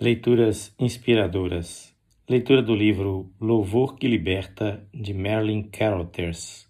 Leituras 0.00 0.74
inspiradoras. 0.80 1.94
Leitura 2.28 2.60
do 2.60 2.74
livro 2.74 3.30
Louvor 3.40 3.94
que 3.96 4.08
Liberta, 4.08 4.84
de 4.92 5.14
Marilyn 5.14 5.62
Carothers. 5.62 6.68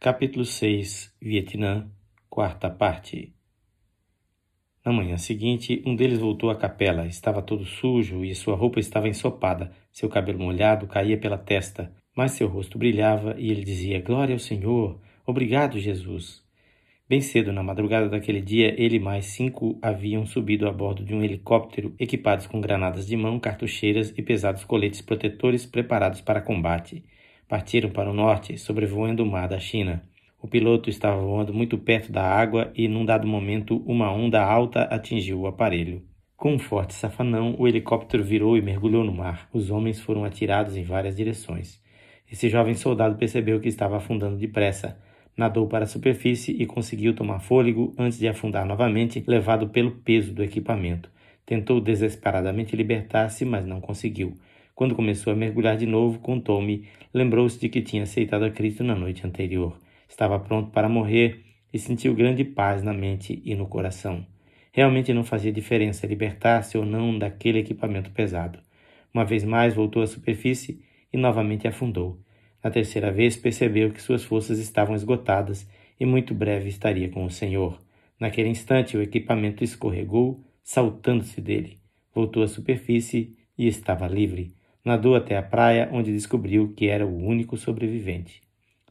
Capítulo 0.00 0.44
6 0.44 1.14
Vietnã, 1.20 1.88
quarta 2.28 2.68
parte. 2.68 3.32
Na 4.84 4.92
manhã 4.92 5.16
seguinte, 5.16 5.80
um 5.86 5.94
deles 5.94 6.18
voltou 6.18 6.50
à 6.50 6.56
capela. 6.56 7.06
Estava 7.06 7.40
todo 7.40 7.64
sujo 7.64 8.24
e 8.24 8.34
sua 8.34 8.56
roupa 8.56 8.80
estava 8.80 9.08
ensopada. 9.08 9.70
Seu 9.92 10.08
cabelo 10.08 10.40
molhado 10.40 10.88
caía 10.88 11.18
pela 11.18 11.38
testa, 11.38 11.92
mas 12.16 12.32
seu 12.32 12.48
rosto 12.48 12.78
brilhava 12.78 13.36
e 13.38 13.50
ele 13.50 13.64
dizia: 13.64 14.00
Glória 14.00 14.34
ao 14.34 14.40
Senhor! 14.40 15.00
Obrigado, 15.24 15.78
Jesus! 15.78 16.45
Bem 17.08 17.20
cedo 17.20 17.52
na 17.52 17.62
madrugada 17.62 18.08
daquele 18.08 18.40
dia, 18.40 18.74
ele 18.76 18.96
e 18.96 19.00
mais 19.00 19.26
cinco 19.26 19.78
haviam 19.80 20.26
subido 20.26 20.66
a 20.66 20.72
bordo 20.72 21.04
de 21.04 21.14
um 21.14 21.22
helicóptero 21.22 21.94
equipados 22.00 22.48
com 22.48 22.60
granadas 22.60 23.06
de 23.06 23.16
mão, 23.16 23.38
cartucheiras 23.38 24.12
e 24.18 24.22
pesados 24.22 24.64
coletes 24.64 25.00
protetores 25.00 25.64
preparados 25.64 26.20
para 26.20 26.40
combate. 26.40 27.04
Partiram 27.48 27.90
para 27.90 28.10
o 28.10 28.12
norte, 28.12 28.58
sobrevoando 28.58 29.22
o 29.22 29.26
mar 29.26 29.46
da 29.46 29.60
China. 29.60 30.02
O 30.42 30.48
piloto 30.48 30.90
estava 30.90 31.22
voando 31.22 31.54
muito 31.54 31.78
perto 31.78 32.10
da 32.10 32.24
água 32.24 32.72
e, 32.74 32.88
num 32.88 33.04
dado 33.04 33.24
momento, 33.24 33.84
uma 33.86 34.12
onda 34.12 34.42
alta 34.42 34.82
atingiu 34.82 35.42
o 35.42 35.46
aparelho. 35.46 36.02
Com 36.36 36.54
um 36.54 36.58
forte 36.58 36.92
safanão, 36.92 37.54
o 37.56 37.68
helicóptero 37.68 38.24
virou 38.24 38.56
e 38.56 38.62
mergulhou 38.62 39.04
no 39.04 39.14
mar. 39.14 39.48
Os 39.52 39.70
homens 39.70 40.00
foram 40.00 40.24
atirados 40.24 40.76
em 40.76 40.82
várias 40.82 41.14
direções. 41.14 41.80
Esse 42.28 42.48
jovem 42.48 42.74
soldado 42.74 43.16
percebeu 43.16 43.60
que 43.60 43.68
estava 43.68 43.96
afundando 43.96 44.36
depressa 44.36 45.00
nadou 45.36 45.66
para 45.66 45.84
a 45.84 45.88
superfície 45.88 46.52
e 46.52 46.64
conseguiu 46.64 47.14
tomar 47.14 47.40
fôlego 47.40 47.94
antes 47.98 48.18
de 48.18 48.26
afundar 48.26 48.64
novamente, 48.64 49.22
levado 49.26 49.68
pelo 49.68 49.90
peso 49.90 50.32
do 50.32 50.42
equipamento. 50.42 51.10
Tentou 51.44 51.80
desesperadamente 51.80 52.74
libertar-se, 52.74 53.44
mas 53.44 53.66
não 53.66 53.80
conseguiu. 53.80 54.36
Quando 54.74 54.94
começou 54.94 55.32
a 55.32 55.36
mergulhar 55.36 55.76
de 55.76 55.86
novo, 55.86 56.18
contou-me, 56.18 56.86
lembrou-se 57.12 57.58
de 57.58 57.68
que 57.68 57.80
tinha 57.80 58.02
aceitado 58.02 58.44
a 58.44 58.50
Cristo 58.50 58.82
na 58.82 58.94
noite 58.94 59.26
anterior. 59.26 59.76
Estava 60.08 60.38
pronto 60.38 60.70
para 60.70 60.88
morrer 60.88 61.44
e 61.72 61.78
sentiu 61.78 62.14
grande 62.14 62.44
paz 62.44 62.82
na 62.82 62.92
mente 62.92 63.40
e 63.44 63.54
no 63.54 63.66
coração. 63.66 64.26
Realmente 64.72 65.14
não 65.14 65.24
fazia 65.24 65.52
diferença 65.52 66.06
libertar-se 66.06 66.76
ou 66.76 66.84
não 66.84 67.18
daquele 67.18 67.60
equipamento 67.60 68.10
pesado. 68.10 68.58
Uma 69.14 69.24
vez 69.24 69.44
mais 69.44 69.72
voltou 69.72 70.02
à 70.02 70.06
superfície 70.06 70.82
e 71.10 71.16
novamente 71.16 71.66
afundou. 71.66 72.20
Na 72.62 72.70
terceira 72.70 73.12
vez 73.12 73.36
percebeu 73.36 73.90
que 73.90 74.02
suas 74.02 74.24
forças 74.24 74.58
estavam 74.58 74.94
esgotadas 74.94 75.68
e 75.98 76.04
muito 76.04 76.34
breve 76.34 76.68
estaria 76.68 77.08
com 77.08 77.24
o 77.24 77.30
Senhor. 77.30 77.80
Naquele 78.18 78.48
instante 78.48 78.96
o 78.96 79.02
equipamento 79.02 79.62
escorregou, 79.62 80.42
saltando-se 80.62 81.40
dele. 81.40 81.78
Voltou 82.14 82.42
à 82.42 82.48
superfície 82.48 83.36
e 83.58 83.66
estava 83.66 84.06
livre. 84.06 84.54
Nadou 84.84 85.14
até 85.14 85.36
a 85.36 85.42
praia, 85.42 85.88
onde 85.92 86.12
descobriu 86.12 86.72
que 86.74 86.86
era 86.86 87.06
o 87.06 87.16
único 87.16 87.56
sobrevivente. 87.56 88.40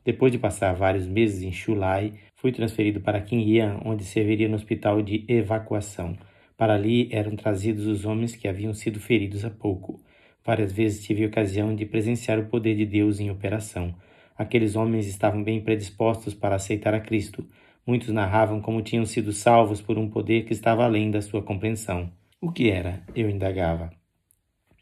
Depois 0.04 0.32
de 0.32 0.38
passar 0.38 0.74
vários 0.74 1.08
meses 1.08 1.42
em 1.42 1.52
Chulai, 1.52 2.14
foi 2.36 2.52
transferido 2.52 3.00
para 3.00 3.22
Qinyan, 3.22 3.80
onde 3.84 4.04
serviria 4.04 4.48
no 4.48 4.56
hospital 4.56 5.02
de 5.02 5.26
evacuação. 5.28 6.16
Para 6.56 6.76
ali 6.76 7.10
eram 7.12 7.36
trazidos 7.36 7.88
os 7.88 8.06
homens 8.06 8.36
que 8.36 8.48
haviam 8.48 8.74
sido 8.74 9.00
feridos 9.00 9.44
há 9.44 9.50
pouco. 9.50 10.00
Várias 10.46 10.72
vezes 10.72 11.04
tive 11.04 11.26
ocasião 11.26 11.76
de 11.76 11.88
presenciar 11.88 12.38
o 12.38 12.46
poder 12.46 12.76
de 12.76 12.86
Deus 12.86 13.20
em 13.20 13.32
operação. 13.32 13.96
Aqueles 14.38 14.76
homens 14.76 15.08
estavam 15.08 15.44
bem 15.44 15.60
predispostos 15.60 16.36
para 16.36 16.56
aceitar 16.56 16.94
a 16.94 17.00
Cristo. 17.00 17.48
Muitos 17.86 18.10
narravam 18.10 18.62
como 18.62 18.84
tinham 18.84 19.06
sido 19.06 19.34
salvos 19.34 19.82
por 19.82 19.98
um 19.98 20.08
poder 20.08 20.46
que 20.46 20.54
estava 20.54 20.84
além 20.84 21.10
da 21.10 21.22
sua 21.22 21.42
compreensão. 21.42 22.12
O 22.40 22.52
que 22.52 22.70
era? 22.70 23.04
Eu 23.16 23.28
indagava. 23.28 23.92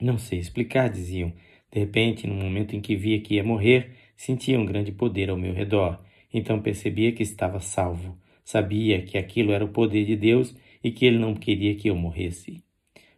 Não 0.01 0.17
sei 0.17 0.39
explicar, 0.39 0.89
diziam. 0.89 1.31
De 1.71 1.79
repente, 1.79 2.27
no 2.27 2.35
momento 2.35 2.75
em 2.75 2.81
que 2.81 2.95
via 2.95 3.21
que 3.21 3.35
ia 3.35 3.43
morrer, 3.43 3.91
sentia 4.17 4.59
um 4.59 4.65
grande 4.65 4.91
poder 4.91 5.29
ao 5.29 5.37
meu 5.37 5.53
redor. 5.53 6.03
Então 6.33 6.61
percebia 6.61 7.13
que 7.13 7.23
estava 7.23 7.61
salvo. 7.61 8.17
Sabia 8.43 9.01
que 9.01 9.17
aquilo 9.17 9.53
era 9.53 9.63
o 9.63 9.69
poder 9.69 10.05
de 10.05 10.17
Deus 10.17 10.53
e 10.83 10.91
que 10.91 11.05
ele 11.05 11.19
não 11.19 11.33
queria 11.33 11.73
que 11.75 11.89
eu 11.89 11.95
morresse. 11.95 12.61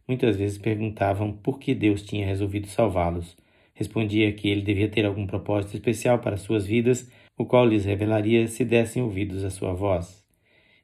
Muitas 0.08 0.38
vezes 0.38 0.58
perguntavam 0.58 1.32
por 1.32 1.60
que 1.60 1.74
Deus 1.74 2.04
tinha 2.04 2.26
resolvido 2.26 2.68
salvá-los. 2.68 3.36
Respondia 3.74 4.32
que 4.32 4.48
ele 4.48 4.62
devia 4.62 4.88
ter 4.88 5.06
algum 5.06 5.26
propósito 5.26 5.74
especial 5.74 6.20
para 6.20 6.38
suas 6.38 6.66
vidas, 6.68 7.10
o 7.38 7.44
qual 7.44 7.66
lhes 7.66 7.86
revelaria 7.86 8.48
se 8.48 8.64
dessem 8.64 9.02
ouvidos 9.02 9.44
à 9.44 9.50
sua 9.50 9.74
voz. 9.74 10.24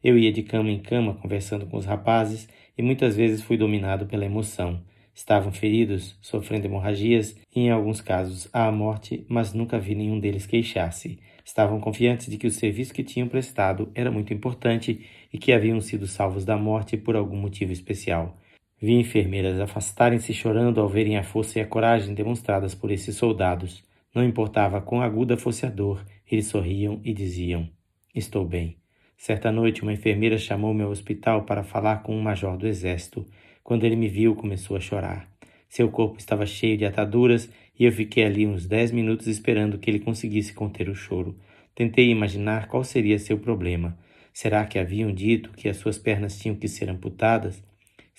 Eu 0.03 0.17
ia 0.17 0.31
de 0.31 0.41
cama 0.41 0.71
em 0.71 0.79
cama 0.79 1.13
conversando 1.13 1.67
com 1.67 1.77
os 1.77 1.85
rapazes 1.85 2.49
e 2.75 2.81
muitas 2.81 3.15
vezes 3.15 3.43
fui 3.43 3.57
dominado 3.57 4.07
pela 4.07 4.25
emoção. 4.25 4.81
Estavam 5.13 5.51
feridos, 5.51 6.17
sofrendo 6.19 6.65
hemorragias 6.65 7.37
e, 7.55 7.61
em 7.61 7.69
alguns 7.69 8.01
casos, 8.01 8.49
à 8.51 8.71
morte, 8.71 9.23
mas 9.29 9.53
nunca 9.53 9.77
vi 9.77 9.93
nenhum 9.93 10.19
deles 10.19 10.47
queixar-se. 10.47 11.19
Estavam 11.45 11.79
confiantes 11.79 12.27
de 12.27 12.37
que 12.37 12.47
o 12.47 12.51
serviço 12.51 12.93
que 12.93 13.03
tinham 13.03 13.27
prestado 13.27 13.91
era 13.93 14.09
muito 14.09 14.33
importante 14.33 15.05
e 15.31 15.37
que 15.37 15.53
haviam 15.53 15.79
sido 15.79 16.07
salvos 16.07 16.43
da 16.43 16.57
morte 16.57 16.97
por 16.97 17.15
algum 17.15 17.37
motivo 17.37 17.71
especial. 17.71 18.40
Vi 18.81 18.93
enfermeiras 18.93 19.59
afastarem-se 19.59 20.33
chorando 20.33 20.81
ao 20.81 20.89
verem 20.89 21.15
a 21.15 21.21
força 21.23 21.59
e 21.59 21.61
a 21.61 21.67
coragem 21.67 22.15
demonstradas 22.15 22.73
por 22.73 22.89
esses 22.89 23.15
soldados. 23.15 23.83
Não 24.13 24.23
importava 24.23 24.81
quão 24.81 25.03
aguda 25.03 25.37
fosse 25.37 25.67
a 25.67 25.69
dor, 25.69 26.03
eles 26.29 26.47
sorriam 26.47 26.99
e 27.03 27.13
diziam: 27.13 27.69
Estou 28.15 28.43
bem. 28.43 28.77
Certa 29.15 29.51
noite, 29.51 29.83
uma 29.83 29.93
enfermeira 29.93 30.35
chamou-me 30.35 30.81
ao 30.81 30.89
hospital 30.89 31.43
para 31.43 31.63
falar 31.63 32.01
com 32.01 32.15
um 32.17 32.21
major 32.21 32.57
do 32.57 32.67
exército. 32.67 33.23
Quando 33.63 33.85
ele 33.85 33.95
me 33.95 34.07
viu, 34.07 34.33
começou 34.35 34.75
a 34.75 34.79
chorar. 34.79 35.29
Seu 35.69 35.87
corpo 35.89 36.17
estava 36.17 36.47
cheio 36.47 36.75
de 36.75 36.83
ataduras 36.83 37.51
e 37.79 37.85
eu 37.85 37.91
fiquei 37.91 38.25
ali 38.25 38.47
uns 38.47 38.65
dez 38.65 38.91
minutos 38.91 39.27
esperando 39.27 39.77
que 39.77 39.91
ele 39.91 39.99
conseguisse 39.99 40.53
conter 40.53 40.89
o 40.89 40.95
choro. 40.95 41.37
Tentei 41.75 42.09
imaginar 42.09 42.67
qual 42.67 42.83
seria 42.83 43.19
seu 43.19 43.37
problema. 43.37 43.95
Será 44.33 44.65
que 44.65 44.79
haviam 44.79 45.13
dito 45.13 45.51
que 45.51 45.69
as 45.69 45.77
suas 45.77 45.99
pernas 45.99 46.39
tinham 46.39 46.55
que 46.55 46.67
ser 46.67 46.89
amputadas? 46.89 47.63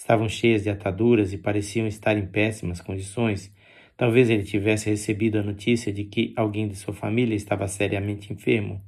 Estavam 0.02 0.28
cheias 0.28 0.64
de 0.64 0.68
ataduras 0.68 1.32
e 1.32 1.38
pareciam 1.38 1.86
estar 1.86 2.18
em 2.18 2.26
péssimas 2.26 2.80
condições. 2.80 3.54
Talvez 3.96 4.28
ele 4.28 4.42
tivesse 4.42 4.90
recebido 4.90 5.38
a 5.38 5.44
notícia 5.44 5.92
de 5.92 6.02
que 6.02 6.32
alguém 6.34 6.66
de 6.66 6.74
sua 6.74 6.92
família 6.92 7.36
estava 7.36 7.68
seriamente 7.68 8.32
enfermo. 8.32 8.82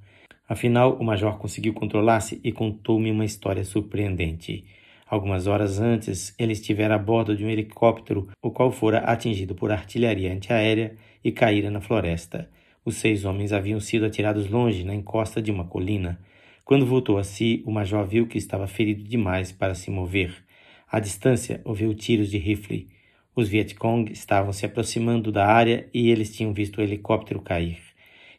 Afinal, 0.48 0.96
o 0.96 1.04
major 1.04 1.38
conseguiu 1.38 1.72
controlar-se 1.72 2.40
e 2.42 2.50
contou-me 2.50 3.12
uma 3.12 3.24
história 3.24 3.62
surpreendente. 3.62 4.64
Algumas 5.06 5.46
horas 5.46 5.78
antes, 5.78 6.34
ele 6.36 6.52
estivera 6.52 6.96
a 6.96 6.98
bordo 6.98 7.36
de 7.36 7.44
um 7.44 7.48
helicóptero, 7.48 8.26
o 8.42 8.50
qual 8.50 8.72
fora 8.72 8.98
atingido 8.98 9.54
por 9.54 9.70
artilharia 9.70 10.32
antiaérea 10.32 10.96
e 11.22 11.30
caíra 11.30 11.70
na 11.70 11.80
floresta. 11.80 12.50
Os 12.84 12.96
seis 12.96 13.24
homens 13.24 13.52
haviam 13.52 13.78
sido 13.78 14.04
atirados 14.04 14.50
longe, 14.50 14.82
na 14.82 14.96
encosta 14.96 15.40
de 15.40 15.52
uma 15.52 15.64
colina. 15.64 16.18
Quando 16.64 16.84
voltou 16.84 17.18
a 17.18 17.22
si, 17.22 17.62
o 17.64 17.70
major 17.70 18.04
viu 18.04 18.26
que 18.26 18.36
estava 18.36 18.66
ferido 18.66 19.04
demais 19.04 19.52
para 19.52 19.76
se 19.76 19.92
mover. 19.92 20.43
À 20.90 21.00
distância, 21.00 21.60
ouviu 21.64 21.94
tiros 21.94 22.30
de 22.30 22.38
rifle. 22.38 22.88
Os 23.34 23.48
Vietcong 23.48 24.12
estavam 24.12 24.52
se 24.52 24.64
aproximando 24.64 25.32
da 25.32 25.46
área 25.46 25.88
e 25.92 26.10
eles 26.10 26.34
tinham 26.34 26.52
visto 26.52 26.78
o 26.78 26.82
helicóptero 26.82 27.40
cair. 27.40 27.78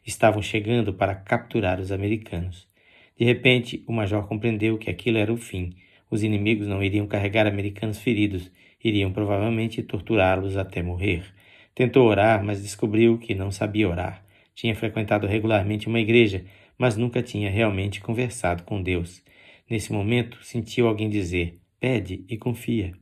Estavam 0.06 0.40
chegando 0.40 0.94
para 0.94 1.14
capturar 1.14 1.80
os 1.80 1.92
americanos. 1.92 2.66
De 3.18 3.24
repente, 3.24 3.82
o 3.86 3.92
major 3.92 4.26
compreendeu 4.26 4.78
que 4.78 4.88
aquilo 4.88 5.18
era 5.18 5.32
o 5.32 5.36
fim. 5.36 5.74
Os 6.10 6.22
inimigos 6.22 6.66
não 6.66 6.82
iriam 6.82 7.06
carregar 7.06 7.46
americanos 7.46 7.98
feridos, 7.98 8.50
iriam 8.82 9.12
provavelmente 9.12 9.82
torturá-los 9.82 10.56
até 10.56 10.82
morrer. 10.82 11.24
Tentou 11.74 12.06
orar, 12.06 12.42
mas 12.44 12.62
descobriu 12.62 13.18
que 13.18 13.34
não 13.34 13.50
sabia 13.50 13.88
orar. 13.88 14.24
Tinha 14.54 14.74
frequentado 14.74 15.26
regularmente 15.26 15.88
uma 15.88 16.00
igreja, 16.00 16.44
mas 16.78 16.96
nunca 16.96 17.22
tinha 17.22 17.50
realmente 17.50 18.00
conversado 18.00 18.62
com 18.62 18.82
Deus. 18.82 19.22
Nesse 19.68 19.92
momento, 19.92 20.38
sentiu 20.42 20.86
alguém 20.86 21.10
dizer: 21.10 21.60
Pede 21.78 22.24
e 22.28 22.38
confia. 22.38 22.94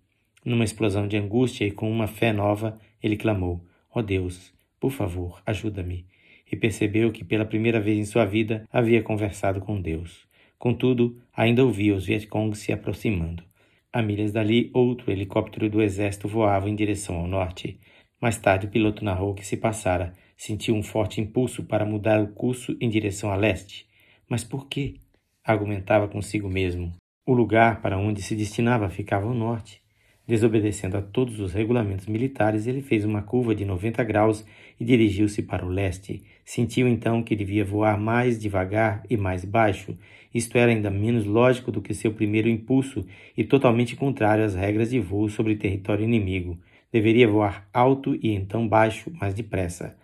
Numa 0.45 0.65
explosão 0.65 1.07
de 1.07 1.17
angústia 1.17 1.65
e 1.65 1.71
com 1.71 1.91
uma 1.91 2.09
fé 2.09 2.33
nova, 2.33 2.79
ele 3.03 3.17
clamou: 3.17 3.65
Ó 3.95 4.01
oh 4.01 4.03
Deus, 4.03 4.53
por 4.81 4.91
favor, 4.91 5.41
ajuda-me. 5.47 6.07
E 6.51 6.57
percebeu 6.57 7.13
que 7.13 7.25
pela 7.25 7.45
primeira 7.45 7.81
vez 7.81 7.99
em 7.99 8.05
sua 8.05 8.25
vida 8.25 8.67
havia 8.73 9.03
conversado 9.03 9.61
com 9.61 9.81
Deus. 9.81 10.27
Contudo, 10.59 11.21
ainda 11.33 11.65
ouvia 11.65 11.95
os 11.95 12.07
Vietcong 12.07 12.57
se 12.57 12.73
aproximando. 12.73 13.45
A 13.93 14.03
milhas 14.03 14.33
dali, 14.33 14.71
outro 14.75 15.11
helicóptero 15.13 15.71
do 15.71 15.81
exército 15.81 16.27
voava 16.27 16.69
em 16.69 16.75
direção 16.75 17.17
ao 17.17 17.29
norte. 17.29 17.79
Mais 18.21 18.39
tarde, 18.39 18.67
o 18.67 18.71
piloto 18.71 19.05
narrou 19.05 19.35
que 19.35 19.47
se 19.47 19.57
passara. 19.57 20.15
Sentiu 20.37 20.75
um 20.75 20.83
forte 20.83 21.21
impulso 21.21 21.63
para 21.63 21.85
mudar 21.87 22.21
o 22.21 22.29
curso 22.29 22.77
em 22.81 22.89
direção 22.89 23.31
a 23.31 23.37
leste. 23.37 23.87
Mas 24.29 24.43
por 24.43 24.67
quê? 24.67 24.97
Argumentava 25.45 26.09
consigo 26.09 26.49
mesmo. 26.49 26.93
O 27.27 27.33
lugar 27.33 27.81
para 27.81 27.97
onde 27.97 28.21
se 28.21 28.37
destinava 28.37 28.91
ficava 28.91 29.27
ao 29.27 29.33
norte. 29.33 29.81
Desobedecendo 30.27 30.99
a 30.99 31.01
todos 31.01 31.41
os 31.41 31.55
regulamentos 31.55 32.07
militares, 32.07 32.67
ele 32.67 32.83
fez 32.83 33.03
uma 33.03 33.23
curva 33.23 33.55
de 33.55 33.65
90 33.65 34.05
graus 34.05 34.45
e 34.79 34.85
dirigiu-se 34.85 35.41
para 35.41 35.65
o 35.65 35.71
leste. 35.71 36.23
Sentiu 36.45 36.87
então 36.87 37.23
que 37.23 37.35
devia 37.35 37.65
voar 37.65 37.99
mais 37.99 38.39
devagar 38.39 39.03
e 39.09 39.17
mais 39.17 39.43
baixo. 39.43 39.97
Isto 40.35 40.59
era 40.59 40.71
ainda 40.71 40.91
menos 40.91 41.25
lógico 41.25 41.73
do 41.73 41.81
que 41.81 41.95
seu 41.95 42.13
primeiro 42.13 42.47
impulso 42.47 43.07
e 43.35 43.43
totalmente 43.43 43.97
contrário 43.97 44.45
às 44.45 44.55
regras 44.55 44.91
de 44.91 45.01
voo 45.01 45.31
sobre 45.31 45.57
território 45.57 46.05
inimigo. 46.05 46.59
Deveria 46.93 47.27
voar 47.27 47.67
alto 47.73 48.15
e 48.17 48.35
então 48.35 48.69
baixo, 48.69 49.11
mais 49.19 49.33
depressa. 49.33 49.97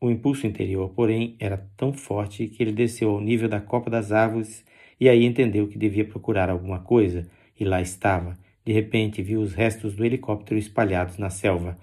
O 0.00 0.10
impulso 0.10 0.44
interior, 0.44 0.88
porém, 0.90 1.36
era 1.38 1.68
tão 1.76 1.92
forte 1.92 2.48
que 2.48 2.60
ele 2.60 2.72
desceu 2.72 3.10
ao 3.10 3.20
nível 3.20 3.48
da 3.48 3.60
copa 3.60 3.88
das 3.88 4.10
árvores 4.10 4.64
e 5.00 5.08
aí 5.08 5.24
entendeu 5.24 5.68
que 5.68 5.78
devia 5.78 6.04
procurar 6.04 6.50
alguma 6.50 6.78
coisa, 6.78 7.26
e 7.58 7.64
lá 7.64 7.80
estava. 7.80 8.36
De 8.64 8.72
repente 8.72 9.22
viu 9.22 9.40
os 9.40 9.52
restos 9.52 9.94
do 9.94 10.04
helicóptero 10.04 10.58
espalhados 10.58 11.18
na 11.18 11.30
selva. 11.30 11.78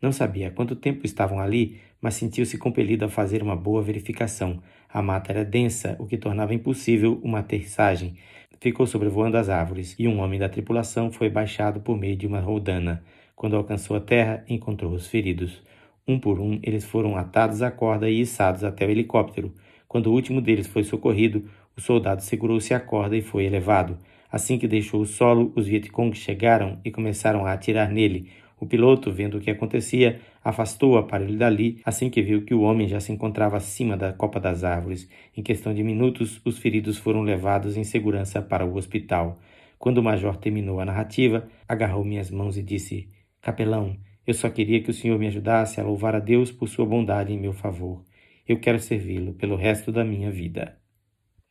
Não 0.00 0.12
sabia 0.12 0.50
quanto 0.50 0.76
tempo 0.76 1.04
estavam 1.04 1.38
ali, 1.38 1.78
mas 2.00 2.14
sentiu-se 2.14 2.56
compelido 2.56 3.04
a 3.04 3.08
fazer 3.08 3.42
uma 3.42 3.56
boa 3.56 3.82
verificação. 3.82 4.62
A 4.88 5.02
mata 5.02 5.30
era 5.32 5.44
densa, 5.44 5.96
o 5.98 6.06
que 6.06 6.16
tornava 6.16 6.54
impossível 6.54 7.20
uma 7.22 7.40
aterrissagem. 7.40 8.14
Ficou 8.60 8.86
sobrevoando 8.86 9.36
as 9.36 9.48
árvores, 9.48 9.94
e 9.98 10.06
um 10.08 10.20
homem 10.20 10.38
da 10.38 10.48
tripulação 10.48 11.10
foi 11.10 11.30
baixado 11.30 11.80
por 11.80 11.98
meio 11.98 12.16
de 12.16 12.26
uma 12.26 12.40
roldana. 12.40 13.02
Quando 13.34 13.56
alcançou 13.56 13.96
a 13.96 14.00
terra, 14.00 14.44
encontrou 14.48 14.92
os 14.92 15.06
feridos. 15.06 15.62
Um 16.06 16.18
por 16.18 16.40
um, 16.40 16.58
eles 16.62 16.84
foram 16.84 17.16
atados 17.16 17.62
à 17.62 17.70
corda 17.70 18.10
e 18.10 18.20
içados 18.20 18.64
até 18.64 18.86
o 18.86 18.90
helicóptero. 18.90 19.54
Quando 19.88 20.08
o 20.08 20.12
último 20.12 20.40
deles 20.40 20.66
foi 20.66 20.84
socorrido, 20.84 21.44
o 21.76 21.80
soldado 21.80 22.22
segurou-se 22.22 22.72
à 22.74 22.80
corda 22.80 23.16
e 23.16 23.22
foi 23.22 23.44
elevado. 23.44 23.98
Assim 24.30 24.58
que 24.58 24.68
deixou 24.68 25.00
o 25.00 25.06
solo, 25.06 25.52
os 25.56 25.66
Vietcong 25.66 26.16
chegaram 26.16 26.78
e 26.84 26.90
começaram 26.90 27.44
a 27.46 27.52
atirar 27.52 27.90
nele. 27.90 28.30
O 28.60 28.66
piloto, 28.66 29.10
vendo 29.10 29.38
o 29.38 29.40
que 29.40 29.50
acontecia, 29.50 30.20
afastou 30.44 30.92
o 30.92 30.98
aparelho 30.98 31.38
dali 31.38 31.80
assim 31.84 32.10
que 32.10 32.22
viu 32.22 32.44
que 32.44 32.54
o 32.54 32.60
homem 32.60 32.86
já 32.86 33.00
se 33.00 33.10
encontrava 33.10 33.56
acima 33.56 33.96
da 33.96 34.12
copa 34.12 34.38
das 34.38 34.62
árvores. 34.62 35.08
Em 35.34 35.42
questão 35.42 35.72
de 35.72 35.82
minutos, 35.82 36.40
os 36.44 36.58
feridos 36.58 36.98
foram 36.98 37.22
levados 37.22 37.76
em 37.76 37.84
segurança 37.84 38.42
para 38.42 38.66
o 38.66 38.76
hospital. 38.76 39.40
Quando 39.78 39.98
o 39.98 40.02
major 40.02 40.36
terminou 40.36 40.78
a 40.78 40.84
narrativa, 40.84 41.48
agarrou 41.66 42.04
minhas 42.04 42.30
mãos 42.30 42.58
e 42.58 42.62
disse: 42.62 43.08
Capelão, 43.40 43.96
eu 44.26 44.34
só 44.34 44.50
queria 44.50 44.82
que 44.82 44.90
o 44.90 44.94
senhor 44.94 45.18
me 45.18 45.26
ajudasse 45.26 45.80
a 45.80 45.84
louvar 45.84 46.14
a 46.14 46.20
Deus 46.20 46.52
por 46.52 46.68
sua 46.68 46.84
bondade 46.84 47.32
em 47.32 47.40
meu 47.40 47.54
favor. 47.54 48.04
Eu 48.46 48.60
quero 48.60 48.78
servi-lo 48.78 49.32
pelo 49.32 49.56
resto 49.56 49.90
da 49.90 50.04
minha 50.04 50.30
vida. 50.30 50.79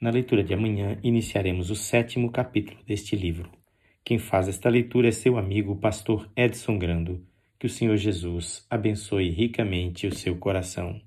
Na 0.02 0.10
leitura 0.10 0.42
de 0.42 0.54
amanhã, 0.54 0.98
iniciaremos 1.04 1.70
o 1.70 1.76
sétimo 1.76 2.32
capítulo 2.32 2.80
deste 2.88 3.18
livro. 3.18 3.52
Quem 4.02 4.18
faz 4.18 4.48
esta 4.48 4.70
leitura 4.70 5.10
é 5.10 5.12
seu 5.12 5.38
amigo, 5.38 5.74
o 5.74 5.76
pastor 5.76 6.32
Edson 6.38 6.80
Grando. 6.80 7.22
Que 7.60 7.68
o 7.68 7.70
Senhor 7.70 7.98
Jesus 7.98 8.66
abençoe 8.70 9.30
ricamente 9.30 10.08
o 10.08 10.16
seu 10.16 10.38
coração. 10.38 11.02